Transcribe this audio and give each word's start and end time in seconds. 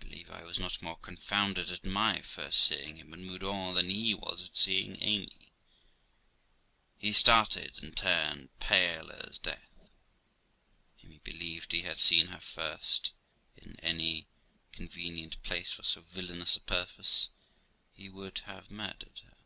I 0.00 0.04
believe 0.04 0.30
I 0.30 0.44
was 0.44 0.60
not 0.60 0.80
more 0.80 0.96
confounded 0.98 1.68
at 1.68 1.82
my 1.84 2.20
first 2.22 2.60
seeing 2.60 2.98
him 2.98 3.12
at 3.12 3.18
Meudon 3.18 3.74
than 3.74 3.90
he 3.90 4.14
was 4.14 4.44
at 4.44 4.56
seeing 4.56 4.96
Amy. 5.02 5.50
He 6.96 7.12
started, 7.12 7.82
and 7.82 7.96
turned 7.96 8.56
pale 8.60 9.10
as 9.10 9.38
death. 9.38 9.80
Amy 11.02 11.18
believed 11.24 11.74
if 11.74 11.80
he 11.80 11.82
had 11.84 11.98
seen 11.98 12.28
her 12.28 12.36
at 12.36 12.44
first, 12.44 13.10
in 13.56 13.80
any 13.80 14.28
convenient 14.70 15.42
place 15.42 15.72
for 15.72 15.82
so 15.82 16.02
villainous 16.02 16.54
a 16.54 16.60
purpose, 16.60 17.28
he 17.92 18.08
would 18.08 18.38
have 18.44 18.70
murdered 18.70 19.22
her. 19.24 19.36